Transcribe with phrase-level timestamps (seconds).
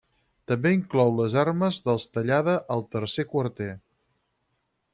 [0.51, 3.69] També inclou les armes dels Tallada al tercer quarter.